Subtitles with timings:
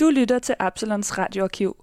[0.00, 1.76] Du lytter til Absalons radioarkiv.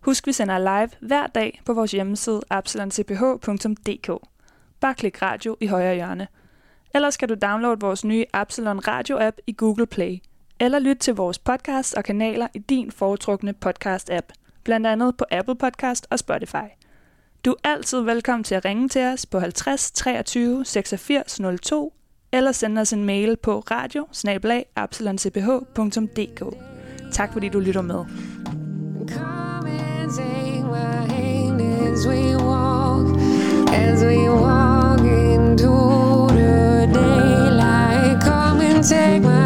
[0.00, 4.10] Husk, vi sender live hver dag på vores hjemmeside absaloncph.dk.
[4.80, 6.28] Bare klik radio i højre hjørne.
[6.94, 10.18] Ellers kan du downloade vores nye Absalon Radio-app i Google Play.
[10.60, 14.32] Eller lyt til vores podcast og kanaler i din foretrukne podcast-app.
[14.64, 16.68] Blandt andet på Apple Podcast og Spotify.
[17.44, 21.94] Du er altid velkommen til at ringe til os på 50 23 86 02
[22.32, 24.06] eller sende os en mail på radio
[27.12, 28.04] Tak fordi du lytter med.
[29.08, 33.06] Come and take my hand as we walk,
[33.72, 35.72] as we walk into
[36.38, 38.22] the daylight.
[38.22, 39.37] Come and take my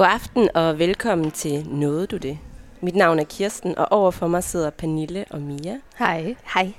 [0.00, 2.38] God aften og velkommen til Nåede du det?
[2.80, 5.80] Mit navn er Kirsten, og overfor mig sidder Pernille og Mia.
[5.98, 6.36] Hej.
[6.54, 6.72] Hej.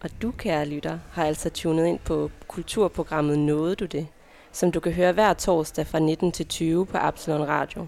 [0.00, 4.06] Og du, kære lytter, har altså tunet ind på kulturprogrammet Nåede du det?
[4.52, 7.86] Som du kan høre hver torsdag fra 19 til 20 på Absalon Radio.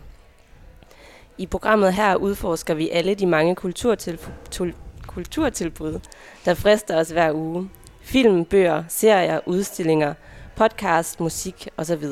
[1.39, 4.73] I programmet her udforsker vi alle de mange kulturtilbud,
[5.07, 6.01] kulturtilbud,
[6.45, 7.71] der frister os hver uge.
[8.01, 10.15] Film, bøger, serier, udstillinger,
[10.57, 12.05] podcast, musik osv.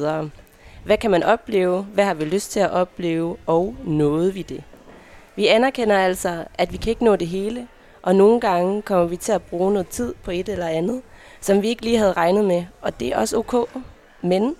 [0.88, 1.82] Hvad kan man opleve?
[1.82, 3.36] Hvad har vi lyst til at opleve?
[3.46, 4.62] Og nåede vi det?
[5.36, 7.68] Vi anerkender altså, at vi kan ikke nå det hele,
[8.02, 11.02] og nogle gange kommer vi til at bruge noget tid på et eller andet,
[11.40, 13.68] som vi ikke lige havde regnet med, og det er også ok.
[14.22, 14.56] Men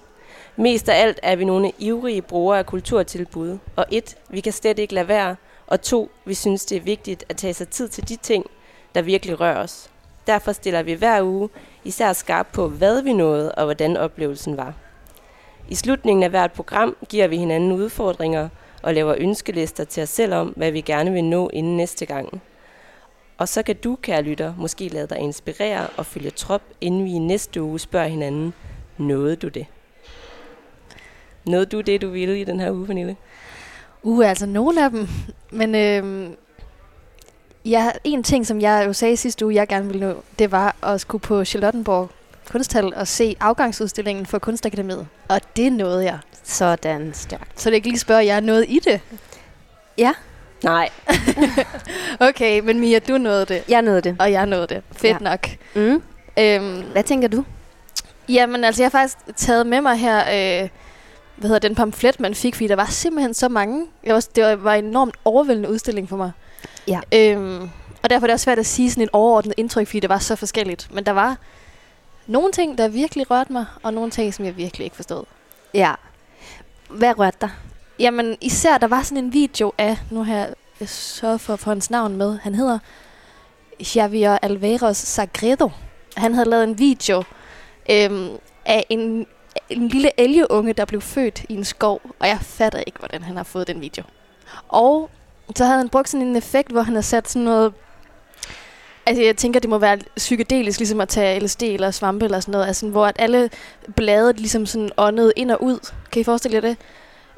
[0.56, 4.78] mest af alt er vi nogle ivrige brugere af kulturtilbud, og et, vi kan slet
[4.78, 8.08] ikke lade være, og to, vi synes det er vigtigt at tage sig tid til
[8.08, 8.44] de ting,
[8.94, 9.90] der virkelig rører os.
[10.26, 11.48] Derfor stiller vi hver uge
[11.84, 14.74] især skarp på, hvad vi nåede og hvordan oplevelsen var.
[15.68, 18.48] I slutningen af hvert program giver vi hinanden udfordringer
[18.82, 22.42] og laver ønskelister til os selv om, hvad vi gerne vil nå inden næste gang.
[23.38, 27.10] Og så kan du, kære lytter, måske lade dig inspirere og følge trop, inden vi
[27.10, 28.54] i næste uge spørger hinanden,
[28.98, 29.66] nåede du det?
[31.46, 33.16] Nåede du det, du ville i den her uge, Pernille?
[34.02, 35.08] Uh, altså nogle af dem.
[35.50, 36.30] Men øh,
[37.64, 40.76] ja, en ting, som jeg jo sagde sidste uge, jeg gerne ville nå, det var
[40.82, 42.10] at skulle på Charlottenborg
[42.50, 45.06] Kunsthal og se afgangsudstillingen for Kunstakademiet.
[45.28, 46.18] Og det nåede jeg.
[46.44, 47.60] Sådan stærkt.
[47.60, 49.00] Så det ikke lige spørge, jeg er nået i det.
[49.98, 50.12] Ja,
[50.64, 50.88] Nej,
[52.28, 53.62] Okay, men Mia, du nåede det.
[53.68, 54.16] jeg nåede det.
[54.18, 54.82] Og jeg nåede det.
[54.92, 55.18] Fedt Ja.
[55.18, 55.48] nok.
[55.74, 56.02] Mm.
[56.38, 57.44] Øhm, Hvad tænker du?
[58.28, 60.18] Jamen, altså, jeg har faktisk taget med mig her,
[60.62, 60.68] øh,
[61.36, 63.86] hvad hedder den pamflet, man fik, fordi der var simpelthen så mange.
[64.04, 66.30] Det var, det var, var en enormt overvældende udstilling for mig.
[66.88, 67.00] Ja.
[67.14, 67.70] Øhm,
[68.02, 70.18] og derfor er det også svært at sige sådan en overordnet indtryk, fordi det var
[70.18, 70.88] så forskelligt.
[70.94, 71.36] Men der var
[72.28, 75.24] nogle ting, der virkelig rørte mig, og nogle ting, som jeg virkelig ikke forstod.
[75.74, 75.94] Ja.
[76.90, 77.50] Hvad rørte dig?
[77.98, 80.54] Jamen, især der var sådan en video af, nu har jeg
[80.88, 82.78] sørget for at få hans navn med, han hedder
[83.94, 85.70] Javier Alvarez Sagredo.
[86.16, 87.22] Han havde lavet en video
[87.90, 88.30] øhm,
[88.64, 89.26] af en
[89.70, 93.36] en lille elgeunge, der blev født i en skov, og jeg fatter ikke, hvordan han
[93.36, 94.04] har fået den video.
[94.68, 95.10] Og
[95.56, 97.74] så havde han brugt sådan en effekt, hvor han har sat sådan noget...
[99.08, 102.52] Altså, jeg tænker, det må være psykedelisk, ligesom at tage LSD eller svampe eller sådan
[102.52, 102.66] noget.
[102.66, 103.50] Altså, hvor at alle
[103.96, 105.78] blade ligesom sådan åndede ind og ud.
[106.12, 106.76] Kan I forestille jer det?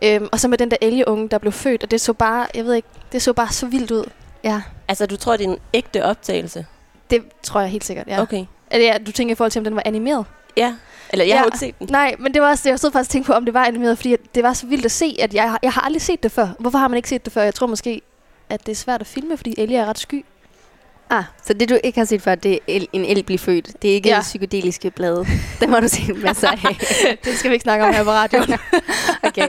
[0.05, 2.65] Øhm, og så med den der elgeunge, der blev født, og det så bare, jeg
[2.65, 4.05] ved ikke, det så bare så vildt ud.
[4.45, 6.67] Ja, Altså, du tror, det er en ægte optagelse?
[7.11, 8.23] det tror jeg helt sikkert, ja.
[8.23, 8.45] Okay.
[8.71, 10.27] Eller ja, du tænker i forhold til, om den var animeret?
[10.57, 10.75] Ja.
[11.13, 11.39] Eller jeg Ja.
[11.39, 11.89] har ikke set den.
[11.91, 13.99] Nej, men det var også det, jeg stod faktisk tænkte på, om det var animeret,
[13.99, 16.49] fordi det var så vildt at se, at jeg, jeg har aldrig set det før.
[16.59, 17.43] Hvorfor har man ikke set det før?
[17.43, 18.01] Jeg tror måske,
[18.49, 20.25] at det er svært at filme, fordi Ellie er ret sky.
[21.11, 23.83] Ah, så det du ikke har set før, det er el- en el blive født.
[23.83, 24.21] Det er ikke Ja.
[24.21, 25.27] psykedeliske blade.
[25.61, 26.59] Det må du se en masse af.
[27.25, 28.53] det skal vi ikke snakke om her på radioen.
[29.23, 29.49] Okay.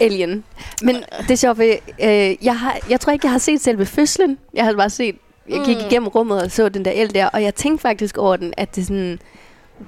[0.00, 0.44] Alien.
[0.82, 3.86] Men det er sjovt, for, øh, jeg, har, jeg tror ikke, jeg har set selve
[3.86, 4.38] fødslen.
[4.54, 5.16] Jeg har bare set,
[5.48, 5.82] jeg gik Mm.
[5.90, 8.76] igennem rummet og så den der el der, og jeg tænkte faktisk over den, at
[8.76, 9.18] det sådan,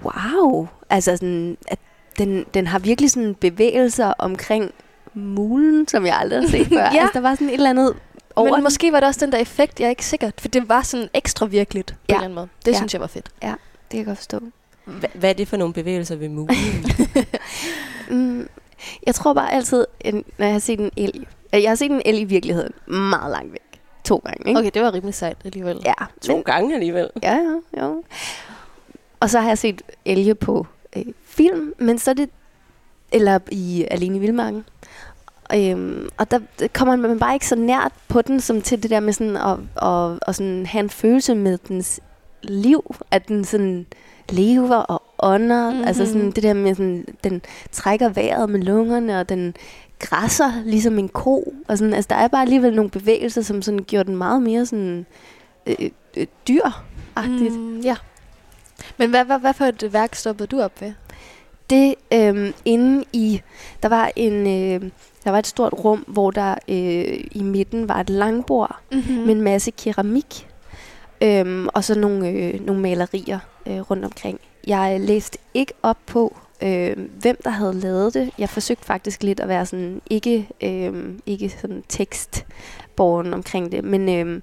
[0.04, 1.78] wow, altså sådan, at
[2.18, 4.70] den, den har virkelig sådan bevægelser omkring
[5.14, 6.90] mulen, som jeg aldrig har set før.
[6.94, 7.00] Ja.
[7.00, 7.94] Altså, der var sådan et eller andet
[8.36, 10.30] over Men måske var det også den der effekt, jeg er ikke sikker.
[10.38, 12.14] For det var sådan ekstra virkeligt på Ja.
[12.14, 12.48] en eller anden måde.
[12.64, 12.76] Det Ja.
[12.76, 13.28] synes jeg var fedt.
[13.42, 13.50] Det
[13.90, 14.40] kan jeg godt forstå.
[14.88, 16.56] Hva- Hvad er det for nogle bevægelser ved mulen?
[18.10, 18.48] Mm,
[19.06, 22.02] jeg tror bare altid, en, når jeg har set en el, jeg har set en
[22.04, 23.80] el i virkeligheden meget langt væk.
[24.04, 24.60] To gange, ikke?
[24.60, 25.80] Okay, det var rimelig sejt alligevel.
[25.84, 25.92] Ja,
[26.22, 27.10] to men, gange alligevel.
[27.22, 28.04] ja, ja, jo.
[29.20, 32.30] Og så har jeg set elge på øh, film, men så er det,
[33.12, 34.64] eller i Alene i Vildmarken.
[35.54, 36.38] Øhm, og der
[36.74, 39.58] kommer man bare ikke så nært på den, som til det der med sådan at,
[39.88, 42.00] at, at sådan have en følelse med dens
[42.42, 43.86] liv, at den sådan
[44.28, 45.72] lever og ånder, Mhm.
[45.74, 45.88] mm-hmm.
[45.88, 49.54] altså sådan det der med sådan, den trækker vejret med lungerne, og den
[49.98, 53.84] græsser ligesom en ko, og sådan, altså der er bare alligevel nogle bevægelser, som sådan
[53.84, 55.06] gjorde den meget mere sådan
[55.66, 57.52] øh, øh, dyr-agtigt.
[57.56, 57.60] Mm.
[57.60, 57.96] Mm, ja.
[58.98, 60.92] Men hvad, hvad, hvad for et værk stoppede du op ved?
[61.70, 63.40] Det øh, inde i,
[63.82, 64.90] der var en, øh,
[65.24, 69.16] der var et stort rum, hvor der øh, i midten var et langbord Mm-hmm.
[69.16, 70.48] med en masse keramik,
[71.20, 74.40] øhm, og så nogle, øh, nogle malerier øh, rundt omkring.
[74.66, 78.30] Jeg læste ikke op på, øh, hvem der havde lavet det.
[78.38, 84.08] Jeg forsøgte faktisk lidt at være sådan, ikke, øh, ikke sådan tekstborgen omkring det, men
[84.08, 84.40] øh,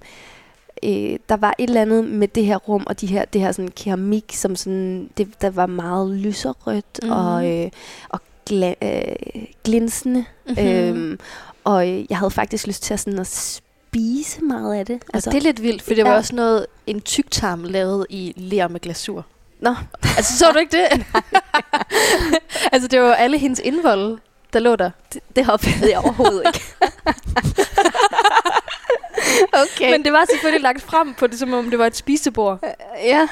[0.83, 3.51] øh, der var et eller andet med det her rum, og de her, det her
[3.51, 7.09] sådan keramik, som sådan, det, der var meget lyserødt mm.
[7.09, 7.69] og, øh,
[8.09, 9.15] og gla, øh,
[9.63, 10.25] glinsende.
[10.47, 10.67] Mm-hmm.
[10.67, 11.19] Øhm,
[11.63, 15.01] og øh, jeg havde faktisk lyst til at, sådan, at spise meget af det.
[15.13, 16.17] Altså, det er lidt vildt, for det var Ja.
[16.17, 19.25] også noget, en tyktarm lavet i ler med glasur.
[19.59, 19.75] Nå,
[20.17, 21.05] Altså, så du ikke det?
[22.73, 24.17] altså, det var alle hendes indvold,
[24.53, 24.91] der lå der.
[25.13, 26.61] det, det opfattede jeg overhovedet ikke.
[29.63, 29.91] okay.
[29.91, 32.59] Men det var selvfølgelig lagt frem på det, som om det var et spisebord.
[33.03, 33.27] ja,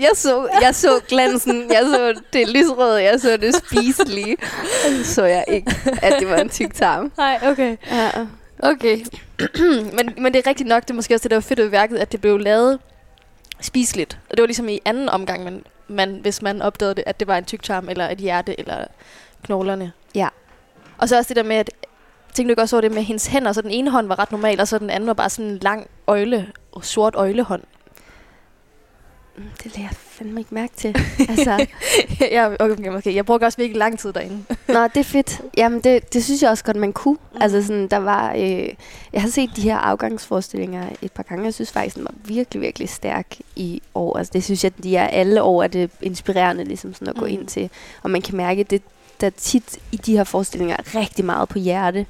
[0.00, 4.36] jeg så, jeg så glansen, jeg så det lysrøde, jeg så det spiselige.
[4.84, 7.12] Og så så jeg ikke, at det var en tyk tarm.
[7.16, 7.76] Nej, okay.
[7.90, 8.10] Ja.
[8.58, 8.98] Okay.
[9.96, 11.66] men, men det er rigtigt nok, det er måske også det, der var fedt ved
[11.66, 12.78] værket, at det blev lavet
[13.60, 14.18] spiseligt.
[14.30, 17.28] Og det var ligesom i anden omgang, men man, hvis man opdagede det, at det
[17.28, 18.84] var en tyktarm, eller et hjerte, eller
[19.44, 19.92] knoglerne.
[20.14, 20.28] Ja.
[20.98, 21.70] Og så også det der med, at
[22.34, 24.32] tænkte du ikke også over det med hendes hænder, så den ene hånd var ret
[24.32, 26.52] normal, og så den anden var bare sådan en lang øjle,
[26.82, 27.62] sort øjlehånd.
[29.36, 30.96] Mm, Det lader jeg fandme ikke mærke til.
[31.28, 31.66] Altså,
[32.20, 33.14] ja, okay, okay.
[33.14, 34.44] Jeg brugte også virkelig lang tid derinde.
[34.68, 35.40] Nå, det er fedt.
[35.56, 37.14] Jamen, det, det synes jeg også godt, man kunne.
[37.32, 37.36] Mm.
[37.36, 37.42] Mm.
[37.42, 38.32] Altså, sådan, der var...
[38.32, 38.68] Øh,
[39.12, 41.44] jeg har set de her afgangsforestillinger et par gange.
[41.44, 43.26] Jeg synes faktisk, den var virkelig, virkelig stærk
[43.56, 44.16] i år.
[44.18, 47.24] Altså, det synes jeg, de er alle år, er det inspirerende ligesom sådan at gå
[47.24, 47.30] Mm.
[47.32, 47.70] ind til.
[48.02, 48.82] Og man kan mærke, det
[49.20, 52.06] der tit i de her forestillinger er rigtig meget på hjerte.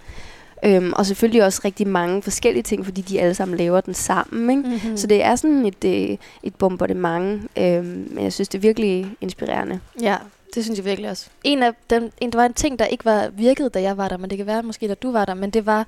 [0.66, 4.50] Øhm, og selvfølgelig også rigtig mange forskellige ting, fordi de alle sammen laver den sammen.
[4.50, 4.68] Ikke?
[4.68, 4.97] Mm-hmm.
[4.97, 7.42] Så det er sådan et, øh, et bombardement.
[7.59, 9.80] Øhm, men jeg synes, det er virkelig inspirerende.
[10.02, 10.16] Ja,
[10.54, 11.26] det synes jeg virkelig også.
[11.44, 14.09] En af dem, en, der var en ting, der ikke var virket, da jeg var
[14.09, 15.87] der, men det kan være måske, da du var der, men det var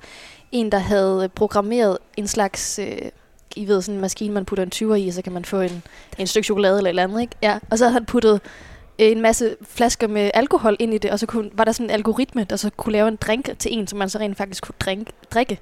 [0.51, 2.97] en, der havde programmeret en slags, øh,
[3.55, 5.61] I ved, sådan en maskine, man putter en 20'er i, og så kan man få
[5.61, 5.83] en,
[6.17, 7.35] en stykke chokolade eller et eller andet, ikke?
[7.41, 8.41] Ja, og så havde han puttet
[8.97, 11.91] en masse flasker med alkohol ind i det, og så kunne, var der sådan en
[11.91, 14.75] algoritme, der så kunne lave en drink til en, som man så rent faktisk kunne
[14.79, 15.59] drink, drikke.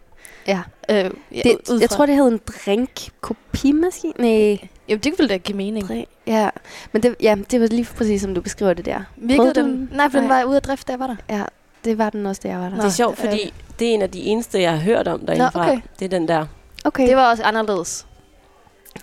[0.47, 0.61] Ja.
[0.89, 4.13] Øh, ja, Det, jeg tror, det hed en drink-kopimaskine.
[4.19, 5.87] Nej, Jamen, det ville da give mening.
[5.87, 6.07] drink.
[6.27, 6.49] Ja,
[6.91, 9.01] men det, ja, det var lige præcis, som du beskriver det der.
[9.15, 9.89] Virkede den?
[9.93, 11.15] Nej, for den var ude af drift, jeg var der.
[11.29, 11.43] Ja,
[11.85, 12.75] det var den også, jeg var der.
[12.75, 15.49] Det er sjovt, fordi det er en af de eneste, jeg har hørt om derinde
[15.53, 15.61] fra.
[15.69, 15.81] okay.
[15.99, 16.45] Det er den der.
[16.85, 17.07] Okay.
[17.07, 18.05] Det var også anderledes.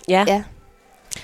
[0.09, 0.25] Ja.
[0.29, 0.43] Ja.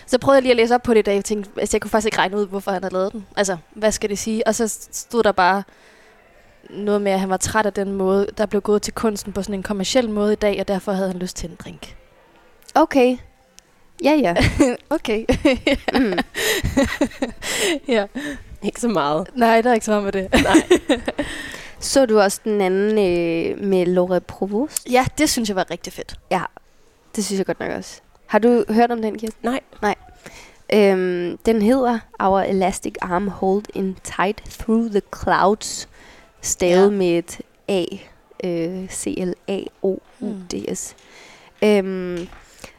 [0.08, 1.90] Så prøvede jeg lige at læse op på det, da jeg tænkte, altså jeg kunne
[1.90, 3.26] faktisk ikke regne ud, hvorfor han havde lavet den.
[3.36, 4.46] Altså, hvad skal det sige?
[4.46, 5.62] Og så stod der bare
[6.70, 9.42] noget med, at han var træt af den måde, der blev gået til kunsten på
[9.42, 11.96] sådan en kommersiel måde i dag, og derfor havde han lyst til en drink.
[12.74, 13.16] Okay.
[14.04, 14.36] Ja, ja.
[14.96, 15.24] okay.
[15.94, 16.18] Mm.
[17.94, 18.06] ja.
[18.62, 19.28] Ikke så meget.
[19.34, 20.42] Nej, der er ikke så meget med det.
[20.42, 20.78] Nej.
[21.80, 24.90] Så du også den anden øh, med Laura Provost?
[24.90, 26.14] ja, det synes jeg var rigtig fedt.
[27.16, 28.00] Det synes jeg godt nok også.
[28.28, 29.44] Har du hørt om den, Kirsten?
[29.50, 29.60] Nej.
[29.82, 29.94] Nej.
[30.74, 35.88] Øhm, den hedder Our Elastic Arm Hold in Tight Through the Clouds.
[36.40, 36.96] Stavet Ja.
[36.96, 37.84] med et A.
[38.44, 38.88] Øh,
[39.70, 40.96] C-L-A-O-U-D-S.
[41.64, 42.28] Øhm,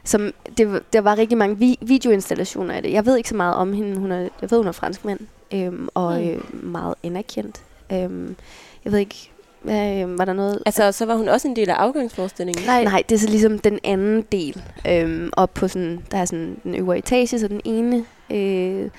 [0.03, 2.91] som, det, der var rigtig mange vi- videoinstallationer af det.
[2.93, 3.97] Jeg ved ikke så meget om hende.
[3.97, 5.19] Hun er, jeg ved, hun er franskmand.
[5.53, 6.27] Øhm, og Mm.
[6.29, 7.61] øh, meget anerkendt.
[7.91, 8.35] Øhm,
[8.85, 9.31] jeg ved ikke,
[9.65, 10.63] øh, var der noget...
[10.65, 12.65] Altså, så var hun også en del af afgangsforestillingen.
[12.65, 12.83] Nej.
[12.83, 14.61] Nej, det er så ligesom den anden del.
[14.87, 18.89] Øhm, op på sådan, der er sådan den øvre etage, så den ene øh,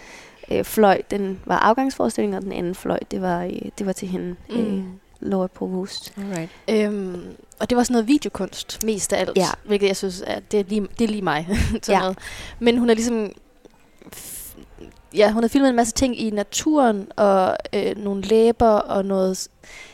[0.51, 4.09] øh, fløj, den var afgangsforestillingen, og den anden fløj, det var, øh, det var til
[4.09, 4.57] hende, mm.
[4.79, 4.85] øh.
[5.21, 6.13] Laura Provost.
[6.17, 6.51] Alright.
[6.71, 7.23] Øhm,
[7.61, 9.31] og det var sådan noget videokunst, mest af alt.
[9.37, 9.47] Ja.
[9.65, 11.49] Hvilket jeg synes, er, det, er lige, det er lige mig.
[11.83, 12.01] sådan Ja.
[12.01, 12.19] noget.
[12.59, 13.33] Men hun er ligesom...
[15.15, 19.49] Ja, hun har filmet en masse ting i naturen, og øh, nogle læber, og noget...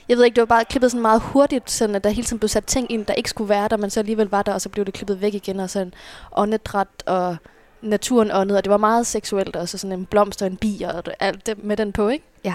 [0.08, 2.38] Jeg ved ikke, det var bare klippet sådan meget hurtigt, sådan at der hele tiden
[2.38, 4.60] blev sat ting ind, der ikke skulle være der, men så alligevel var der, og
[4.60, 5.94] så blev det klippet væk igen, og sådan
[6.32, 7.36] åndedræt, og
[7.82, 10.82] naturen åndede, og det var meget seksuelt, og så sådan en blomst og en bi,
[10.82, 12.24] og alt det med den på, ikke?
[12.44, 12.54] Ja.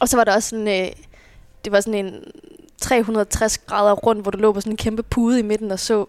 [0.00, 0.68] Og så var der også sådan...
[0.68, 0.88] Øh,
[1.64, 2.24] det var sådan en
[2.78, 6.06] 360 grader rundt, hvor du lå på sådan en kæmpe pude i midten og så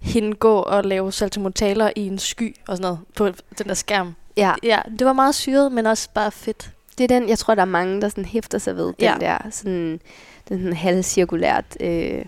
[0.00, 3.26] hende gå og lave saltomortaler i en sky og sådan noget på
[3.58, 4.14] den der skærm.
[4.36, 6.70] Ja, Ja, det var meget syret, men også bare fedt.
[6.98, 9.14] Det er den, jeg tror, der er mange, der sådan hæfter sig ved, den Ja.
[9.20, 10.00] der sådan,
[10.48, 12.24] den sådan halvcirkulært øh,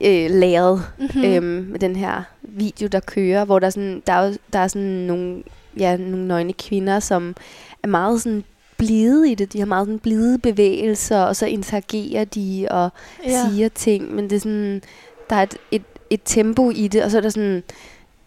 [0.00, 1.24] øh, lavet Mm-hmm.
[1.24, 4.68] øhm, med den her video, der kører, hvor der, er sådan, der, er, der er
[4.68, 5.42] sådan nogle,
[5.78, 7.36] ja, nogle nøgne kvinder, som
[7.82, 8.44] er meget sådan
[8.76, 9.52] blide i det.
[9.52, 12.90] De har meget sådan blide bevægelser, og så interagerer de og
[13.26, 13.48] ja.
[13.48, 14.82] siger ting, men det er sådan,
[15.30, 17.62] der er et, et, et tempo i det, og så er der sådan,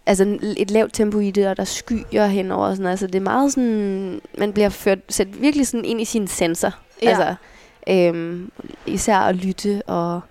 [0.06, 2.94] altså et lavt tempo i det, og der skyer henover og sådan noget.
[2.94, 6.82] Altså det er meget sådan, man bliver ført, sat virkelig sådan ind i sine sensorer.
[7.02, 7.10] Ja.
[7.10, 7.36] Altså,
[7.90, 8.52] øhm,
[8.86, 10.22] især at lytte og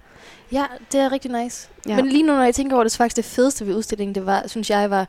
[0.53, 1.69] Ja, det er rigtig nice.
[1.89, 1.97] Ja.
[1.97, 4.27] Men lige nu, når jeg tænker over det, så faktisk det fedeste ved udstillingen, det
[4.27, 5.09] var, synes jeg, var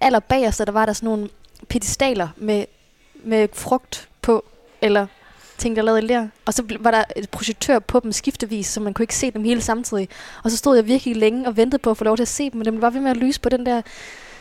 [0.00, 1.28] allerbagerst, der var der sådan nogle
[1.68, 2.64] pedestaler med,
[3.24, 4.44] med frugt på,
[4.82, 5.06] eller
[5.62, 6.26] ting, der er lavet i lær.
[6.46, 9.44] Og så var der et projektør på dem skiftevis, så man kunne ikke se dem
[9.44, 10.08] hele samtidig.
[10.44, 12.50] Og så stod jeg virkelig længe og ventede på at få lov til at se
[12.50, 13.82] dem, men dem var ved med at lyse på den der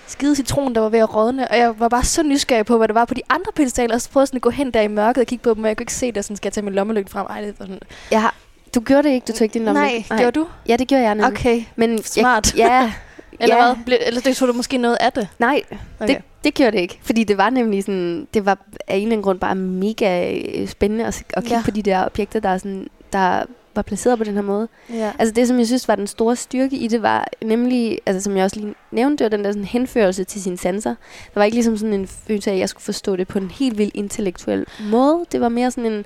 [0.07, 1.47] skide citron, der var ved at rådne.
[1.47, 4.01] Og jeg var bare så nysgerrig på, hvad der var på de andre pedestaler, og
[4.01, 5.67] så prøvede jeg sådan at gå hen der i mørket og kigge på dem, og
[5.67, 7.25] jeg kunne ikke se det, og sådan skal jeg tage min lommelygte frem.
[7.29, 7.79] Ej, det var sådan,
[8.11, 8.35] Jeg har,
[8.75, 9.81] du gjorde det ikke, du tog ikke din lomme.
[9.81, 10.47] Nej, gjorde du?
[10.67, 11.31] Ja, det gjorde jeg nemlig.
[11.31, 12.55] Okay, Men smart.
[12.55, 12.93] Jeg, ja,
[13.41, 13.97] Eller ja, hvad?
[14.05, 15.27] Eller det tog du måske noget af det?
[15.39, 15.61] Nej,
[15.99, 16.13] Okay.
[16.15, 16.99] det, det gjorde det ikke.
[17.03, 18.57] Fordi det var nemlig sådan, det var
[18.87, 21.61] af en eller anden grund bare mega øh, spændende at, at kigge Ja.
[21.65, 23.43] på de der objekter, der, er sådan, der
[23.75, 24.67] var placeret på den her måde.
[24.93, 25.11] Ja.
[25.19, 28.37] Altså det, som jeg synes var den store styrke i det, var nemlig, altså som
[28.37, 30.89] jeg også lige nævnte, det var den der sådan henførelse til sin sanser.
[31.33, 33.51] Der var ikke ligesom sådan en følelse af, at jeg skulle forstå det på en
[33.51, 35.25] helt vildt intellektuel måde.
[35.31, 36.05] Det var mere sådan en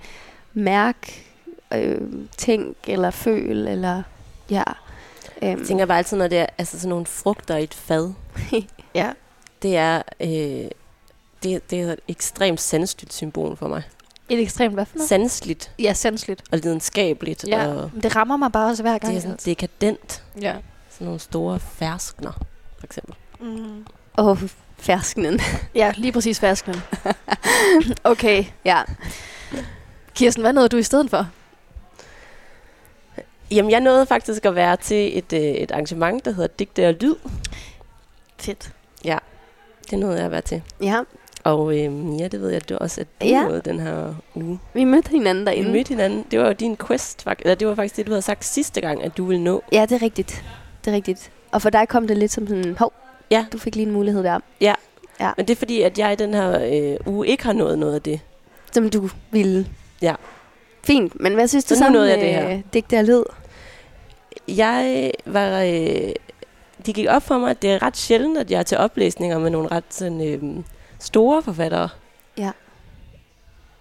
[0.53, 1.23] mærk,
[1.73, 1.97] øh,
[2.37, 4.03] tænk eller føl, eller
[4.49, 4.63] ja.
[5.41, 8.13] Øhm, Jeg tænker bare altid, når det er altså sådan nogle frugter i et fad.
[8.95, 9.11] ja.
[9.61, 10.27] Det er, øh,
[11.43, 13.83] det, det er et ekstremt sandsligt symbol for mig.
[14.29, 15.09] Et ekstremt hvad for noget?
[15.09, 16.43] Sandsligt Ja, sandsligt.
[16.51, 17.47] og lidenskabeligt.
[17.47, 19.15] Ja, Og det rammer mig bare også hver det gang.
[19.15, 19.49] er sådan altså.
[19.49, 20.23] dekadent.
[20.41, 20.55] Ja.
[20.89, 22.31] Sådan nogle store ferskner,
[22.79, 23.15] for eksempel.
[23.39, 23.85] Mm.
[24.13, 24.37] og
[24.77, 25.39] fersknen.
[25.75, 26.75] ja, lige præcis fersknen.
[28.03, 28.45] okay.
[28.65, 28.81] ja.
[30.15, 31.27] Kirsten, hvad nåede du i stedet for?
[33.51, 36.93] Jamen, jeg nåede faktisk at være til et, øh, et arrangement, der hedder Digte og
[36.93, 37.15] Lyd.
[38.37, 38.71] Fedt.
[39.91, 40.61] Det nåede jeg at være til.
[40.81, 40.99] ja,
[41.43, 43.43] Og øh, ja, det ved jeg, du også at du Ja.
[43.43, 44.59] nåede den her uge.
[44.73, 45.71] vi mødte hinanden Vi derinde.
[45.71, 46.25] mødte hinanden.
[46.31, 48.81] Det var jo din quest, fak- eller det var faktisk det, du havde sagt sidste
[48.81, 49.63] gang, at du ville nå.
[49.71, 50.43] Ja, det er rigtigt.
[50.85, 51.31] Det er rigtigt.
[51.51, 52.93] Og for dig kom det lidt som sådan, hov,
[53.31, 53.45] Ja.
[53.53, 54.39] du fik lige en mulighed der,
[55.37, 56.59] Men det er fordi, at jeg i den her
[56.93, 58.19] øh, uge ikke har nået noget af det.
[58.71, 59.67] som du ville.
[60.01, 60.15] Ja.
[60.85, 62.61] Fint, men hvad synes du Så om nåede jeg det øh, her.
[62.73, 63.23] digte og lyd?
[64.47, 65.61] Jeg var...
[65.61, 66.13] Øh,
[66.85, 69.39] det gik op for mig, at det er ret sjældent, at jeg er til oplæsninger
[69.39, 70.63] med nogle ret sådan, øh,
[70.99, 71.89] store forfattere.
[72.37, 72.51] Ja.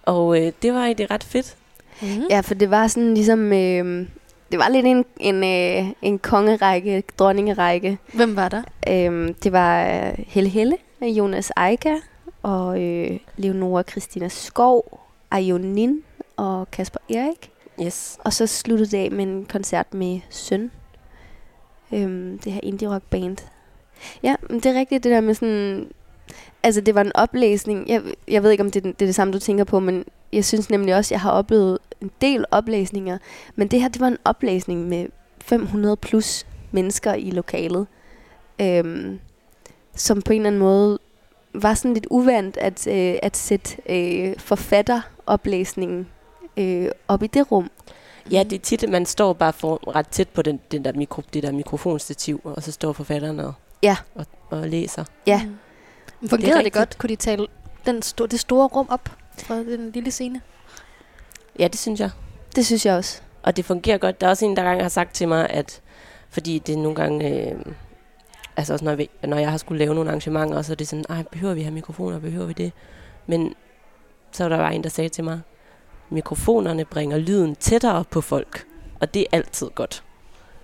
[0.03, 1.57] Og øh, det var egentlig ret fedt.
[2.03, 2.09] Mm.
[2.31, 4.07] Ja, for det var sådan ligesom, øh,
[4.53, 7.99] det var lidt en, en, øh, en kongerække, dronningerække.
[8.13, 8.63] Hvem var der?
[8.89, 11.95] Øh, det var øh, Helle Helle, Jonas Eika
[12.43, 16.03] og øh, Leonora Christina Skov, Ajonin
[16.37, 17.51] og Kasper Erik.
[17.83, 18.19] Yes.
[18.25, 20.71] Og så sluttede det af med en koncert med Søn.
[21.93, 23.37] Øhm, det her indie rock band.
[24.23, 25.91] Ja, men det er rigtigt det der med sådan...
[26.63, 27.89] Altså, det var en oplæsning.
[27.89, 30.05] Jeg, jeg ved ikke, om det, er det er det samme, du tænker på, men
[30.33, 33.19] jeg synes nemlig også, at jeg har oplevet en del oplæsninger.
[33.57, 35.07] Men det her, det var en oplæsning med
[35.41, 37.87] 500 plus mennesker i lokalet.
[38.61, 39.21] Øhm,
[39.95, 40.99] som på en eller anden måde
[41.55, 46.07] var sådan lidt uvandt at, øh, at sætte øh, forfatter oplæsningen
[46.57, 47.71] øh, op i det rum.
[48.31, 50.93] Ja, det er tit, at man står bare for, ret tæt på den, den der
[50.93, 53.97] mikro, det der mikrofonstativ, og så står forfatteren og, Ja.
[54.15, 55.05] og, og læser.
[55.27, 55.43] Ja.
[55.45, 55.57] Mm.
[56.21, 56.99] Men fungerede det, det godt?
[56.99, 57.47] Kunne de tale
[57.87, 59.09] den sto- det store rum op
[59.39, 60.41] fra den lille scene?
[61.59, 62.11] Ja, det synes jeg.
[62.57, 63.21] Det synes jeg også.
[63.43, 64.21] Og det fungerer godt.
[64.21, 65.81] Der er også en, der engang har sagt til mig, at
[66.31, 67.51] fordi det er nogle gange...
[67.51, 67.59] Øh,
[68.57, 71.05] altså også når, vi, når jeg har skulle lave nogle arrangementer, så er det sådan,
[71.09, 72.73] ej, behøver vi have mikrofoner, behøver vi det?
[73.27, 73.55] Men
[74.33, 75.41] så var der bare en, der sagde til mig,
[76.11, 78.67] mikrofonerne bringer lyden tættere på folk.
[79.01, 80.03] Og det er altid godt.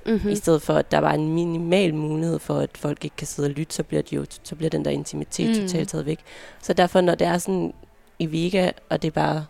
[0.07, 0.13] Mm.
[0.13, 0.31] Mm-hmm.
[0.31, 3.47] I stedet for, at der var en minimal mulighed for, at folk ikke kan sidde
[3.47, 5.55] og lytte, så bliver, de jo, så bliver den der intimitet mm.
[5.55, 6.19] totalt taget væk.
[6.63, 7.75] Så derfor, når det er sådan
[8.19, 9.47] i Vega, og det er bare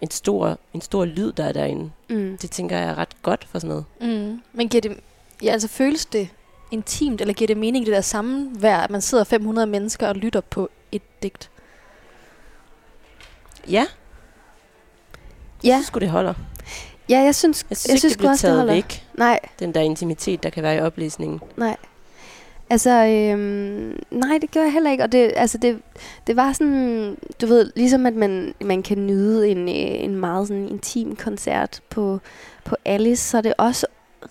[0.00, 2.38] en stor, en stor lyd, der er derinde, Mm.
[2.42, 3.84] det tænker jeg er ret godt for sådan noget.
[4.00, 4.40] Mm.
[4.52, 5.00] Men giver det,
[5.42, 6.28] ja, altså føles det
[6.70, 10.40] intimt, eller giver det mening, det der sammenvær, at man sidder 500 mennesker og lytter
[10.40, 11.50] på et digt?
[13.70, 13.86] Ja,
[15.64, 16.34] Ja, så skulle det holder.
[17.08, 18.74] ja, jeg synes, Jeg synes, jeg ikke, synes det bliver det taget holder.
[18.74, 21.40] væk, Nej, den der intimitet, der kan være i oplæsningen.
[21.56, 21.76] nej.
[22.70, 25.04] Altså, øhm, nej, det gør jeg heller ikke.
[25.04, 25.78] Og det, altså, det,
[26.26, 30.48] det var sådan, du ved, ligesom at man, man kan nyde en, øh, en meget
[30.48, 32.20] sådan intim koncert på,
[32.64, 33.86] på Alice, så er det også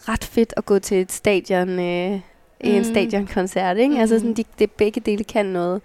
[0.09, 2.19] ret fedt at gå til et stadion, øh, mm.
[2.61, 3.95] en stadionkoncert, ikke?
[3.95, 4.01] Mm.
[4.01, 4.35] Altså, sådan, Mm.
[4.35, 5.81] de, det begge dele kan noget.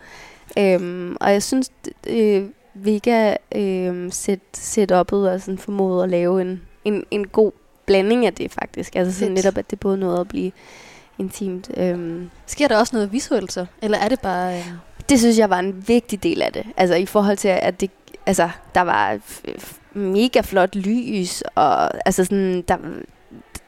[0.59, 1.71] Øhm, og jeg synes,
[2.07, 2.45] øh,
[2.75, 7.53] Vega øh, set, setup'et og sådan formåede at lave en, en, en god
[7.87, 8.97] blanding af det faktisk.
[8.97, 10.53] Altså sådan netop, at det både nåede at blive
[11.19, 11.71] intimt.
[11.77, 13.67] Øhm, Sker der også noget visuelt så?
[13.83, 14.59] Eller er det bare...
[14.59, 14.73] Øh...
[15.09, 16.67] det synes jeg var en vigtig del af det.
[16.77, 17.91] Altså i forhold til, at det,
[18.27, 19.19] altså, der var
[19.93, 22.77] mega flot lys, og altså sådan, der,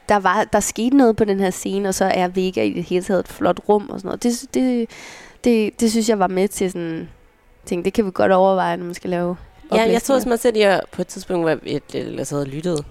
[0.09, 2.83] der, var, der skete noget på den her scene, og så er Vega i det
[2.83, 4.23] hele taget et flot rum og sådan noget.
[4.23, 4.89] Det, det,
[5.43, 7.09] det, det synes jeg var med til sådan,
[7.65, 9.37] tænkte, det kan vi godt overveje, når man skal lave
[9.73, 11.81] Ja, jeg tror også mig selv, jeg på et tidspunkt, hvor jeg,
[12.17, 12.83] jeg sad og lyttede,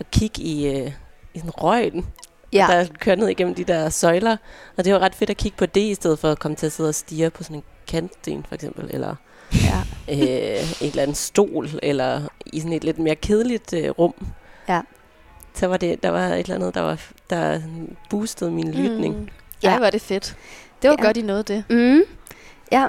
[0.00, 0.92] og kigge i, øh,
[1.34, 2.06] i sådan røgen,
[2.52, 2.66] ja.
[2.70, 4.36] der kører ned igennem de der søjler.
[4.76, 6.66] Og det var ret fedt at kigge på det, i stedet for at komme til
[6.66, 8.90] at sidde og stige på sådan en kantsten, for eksempel.
[8.94, 9.14] Eller
[9.54, 9.82] ja.
[10.12, 14.14] øh, et eller andet stol, eller i sådan et lidt mere kedeligt øh, rum.
[14.68, 14.80] Ja.
[15.54, 17.60] Så var det, der var et eller andet, der, var, der
[18.10, 19.16] boostede min lytning.
[19.16, 19.28] Mm.
[19.62, 19.78] Ja, Ja.
[19.78, 20.36] var det fedt.
[20.82, 21.02] Det var Ja.
[21.02, 21.06] ja.
[21.06, 21.64] godt, I nåede det.
[21.70, 22.00] Mm.
[22.72, 22.86] Ja,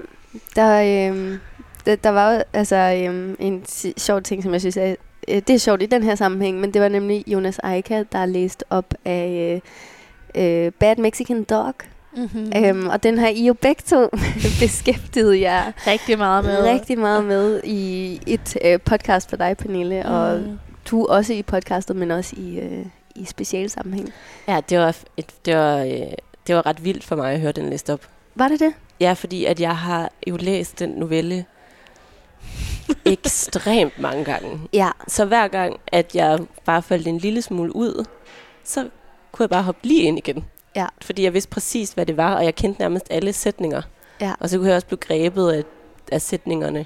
[0.56, 1.40] der, øhm,
[1.86, 4.96] der, der var jo, altså øhm, en si- sjov ting, som jeg synes er,
[5.28, 8.20] øh, det er sjovt i den her sammenhæng, men det var nemlig Jonas Eika, der
[8.20, 9.62] er læst op af
[10.36, 11.74] øh, øh, Bad Mexican Dog.
[12.18, 12.52] Mm-hmm.
[12.56, 12.66] Mm.
[12.66, 14.10] Øhm, og den har I jo begge to
[14.62, 16.64] beskæftiget jer rigtig meget med.
[16.64, 20.14] rigtig meget med i et øh, podcast for dig, Pernille, mm.
[20.14, 20.42] og
[20.92, 24.14] du også i podcastet, men også i, øh, i specialsammenhæng.
[24.48, 26.12] Ja, det var, et, det, var, øh,
[26.48, 28.02] det var ret vildt for mig at høre den liste op.
[28.36, 28.74] Var det det?
[29.00, 31.46] Ja, fordi at jeg har jo læst den novelle
[33.06, 34.60] ekstremt mange gange.
[34.74, 34.90] Ja.
[35.08, 38.06] Så hver gang, at jeg bare faldt en lille smule ud,
[38.64, 38.90] så
[39.32, 40.46] kunne jeg bare hoppe lige ind igen.
[40.76, 40.88] Ja.
[41.02, 43.82] Fordi jeg vidste præcis, hvad det var, og jeg kendte nærmest alle sætninger.
[44.22, 44.34] Ja.
[44.40, 45.64] Og så kunne jeg også blive grebet af,
[46.12, 46.86] af sætningerne,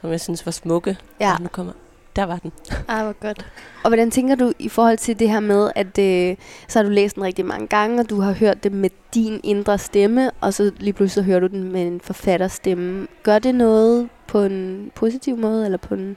[0.00, 0.96] som jeg synes var smukke.
[1.20, 1.34] Ja.
[1.34, 1.72] Og nu kommer,
[2.16, 2.52] der var den.
[2.88, 3.46] Ej, hvor godt.
[3.82, 6.36] Og hvordan tænker du i forhold til det her med, at øh,
[6.68, 9.40] så har du læst den rigtig mange gange, og du har hørt det med din
[9.44, 13.06] indre stemme, og så lige pludselig så hører du den med en forfatterstemme.
[13.22, 16.16] Gør det noget på en positiv måde, eller på en,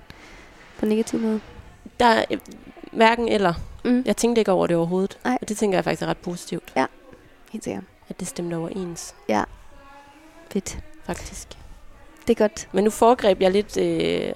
[0.80, 1.40] på en negativ måde?
[2.00, 2.38] Der er øh,
[2.92, 3.54] hverken eller.
[3.86, 4.04] Mm.
[4.06, 5.18] Jeg tænkte ikke over det overhovedet.
[5.26, 5.38] Nej.
[5.42, 6.74] Og det tænker jeg faktisk er ret positivt,
[7.52, 7.84] Helt sikkert.
[8.10, 9.16] at det stemte overens,
[10.52, 10.80] Fedt.
[11.04, 11.48] faktisk.
[12.28, 12.68] Det er godt.
[12.72, 14.32] Men nu foregreb jeg lidt, øh,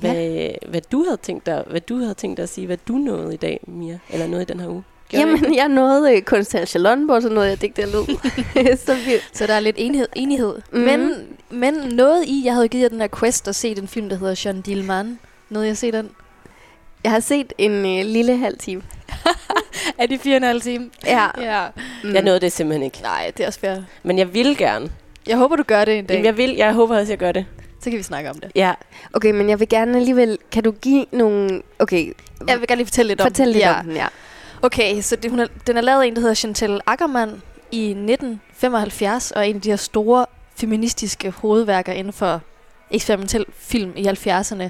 [0.00, 0.50] hvad, ja.
[0.68, 3.34] hvad, du havde tænkt dig, hvad du havde tænkt dig at sige, hvad du nåede
[3.34, 4.84] i dag, Mia, eller noget i den her uge.
[5.08, 5.26] Gjorde?
[5.26, 8.18] Jamen, jeg nåede øh, Konstantin Charlottenborg, så nåede jeg digte den ud.
[8.86, 8.96] så
[9.32, 10.08] Så der er lidt enighed.
[10.16, 10.54] enighed.
[10.72, 10.78] Mm.
[10.80, 11.12] Men,
[11.50, 14.16] men noget i, jeg havde givet jer den her quest at se den film, der
[14.16, 15.18] hedder Jean Dillman.
[15.50, 16.10] Nåede jeg at se den?
[17.04, 18.82] jeg har set en øh, lille halv time.
[19.98, 20.90] Er det fire og en halv time?
[21.06, 21.26] Ja.
[21.40, 21.66] Ja.
[22.04, 22.14] Mm.
[22.14, 22.98] Jeg nåede det simpelthen ikke.
[23.02, 23.76] Nej, det er også fair.
[24.02, 24.90] Men jeg vil gerne.
[25.26, 26.14] Jeg håber, du gør det en dag.
[26.14, 27.46] Jamen, jeg, vil, jeg håber også, jeg gør det.
[27.84, 28.52] Så kan vi snakke om det.
[28.54, 28.74] Ja,
[29.12, 30.38] Okay, men jeg vil gerne alligevel...
[30.52, 31.62] Kan du give nogle...
[31.78, 32.12] Okay,
[32.48, 33.78] Jeg vil gerne lige fortælle lidt om fortæl lidt ja.
[33.78, 34.06] om den, ja.
[34.62, 37.42] Okay, så det, hun er, den er lavet af en, der hedder Chantal Ackermann
[37.72, 42.40] i 1975, og er en af de her store feministiske hovedværker inden for
[42.90, 44.68] eksperimentel film i 70'erne.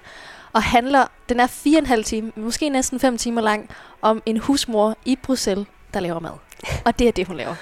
[0.53, 3.71] Og handler, den er fire og en halv time, måske næsten fem timer lang,
[4.03, 6.33] om en husmor i Bruxelles, der laver mad.
[6.87, 7.55] Og det er det, hun laver.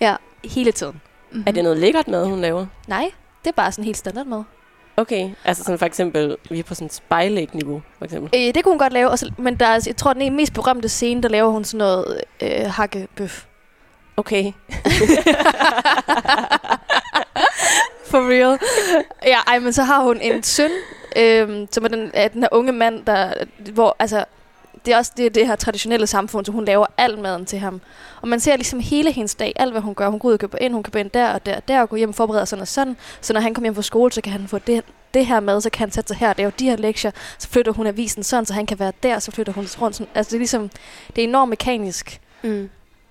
[0.00, 0.16] Ja.
[0.44, 1.00] Hele tiden.
[1.30, 1.44] Mm-hmm.
[1.46, 2.66] er det noget lækkert mad, hun laver?
[2.86, 3.10] Nej,
[3.44, 4.42] det er bare sådan helt standard mad.
[4.96, 8.30] Okay, altså sådan for eksempel, vi er på sådan spejlæg-niveau, for eksempel.
[8.34, 10.54] Øh, det kunne hun godt lave, og så, men der er, jeg tror, den mest
[10.54, 13.46] berømte scene, der laver hun sådan noget øh, hakkebøf.
[14.16, 14.44] Okay.
[18.10, 18.58] For real.
[19.26, 20.70] Ja, ej, men så har hun en søn,
[21.16, 23.32] øhm, som er den, er den her unge mand, der,
[23.72, 24.24] hvor, altså,
[24.86, 27.80] det er også det, det her traditionelle samfund, så hun laver al maden til ham.
[28.22, 30.08] Og man ser ligesom hele hendes dag, alt hvad hun gør.
[30.08, 31.88] Hun går ud og køber ind, hun køber ind der og der og der, og
[31.88, 32.96] går hjem og forbereder sådan og sådan.
[33.20, 35.60] Så når han kommer hjem fra skole, så kan han få det, det her med,
[35.60, 37.10] så kan han sætte sig her og lave de her lektier.
[37.38, 39.96] Så flytter hun avisen sådan, så han kan være der, så flytter hun rundt.
[39.96, 40.10] Sådan.
[40.14, 40.70] Altså det er ligesom,
[41.16, 42.20] det er enormt mekanisk.
[42.42, 42.70] Mm.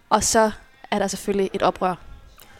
[0.09, 0.51] Og så
[0.91, 1.95] er der selvfølgelig et oprør,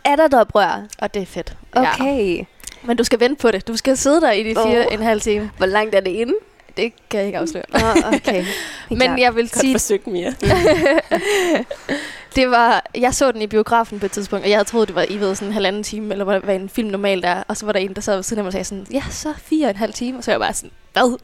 [0.06, 0.84] Er der et oprør?
[1.00, 1.58] og det er fedt.
[1.76, 1.94] Ja.
[1.94, 2.46] Okay.
[2.84, 3.68] Men du skal vente på det.
[3.68, 4.86] Du skal sidde der i de fire Åh.
[4.88, 4.94] oh.
[4.94, 5.52] en halv time.
[5.58, 6.34] Hvor langt er det inde?
[6.78, 7.64] Det kan jeg ikke afsløre.
[7.74, 8.46] Oh, okay.
[8.90, 10.34] Men jeg vil Godt sige, forsøgt, Mia.
[12.36, 14.96] det var, jeg så den i biografen på et tidspunkt, og jeg havde troet, det
[14.96, 17.44] var i ved sådan en halvanden time, eller hvad, hvad en film normalt er.
[17.48, 19.04] Og så var der en, der sad ved siden af mig og sagde sådan, ja,
[19.12, 20.18] så fire og en halv time.
[20.18, 21.18] Og så var jeg bare sådan, hvad?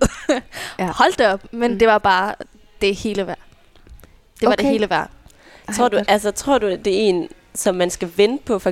[0.80, 0.86] Ja.
[1.02, 1.42] Hold det op.
[1.52, 1.74] Men Mm.
[1.74, 1.80] mm.
[1.80, 2.36] det var bare
[2.82, 3.38] det hele værd.
[4.40, 4.64] Det var Okay.
[4.64, 5.10] det hele værd.
[5.78, 8.68] Tror du, altså, tror du, at det er en, som man skal vente på, for